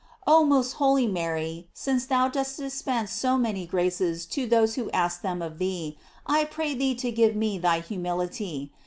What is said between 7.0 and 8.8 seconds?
give me thy humility.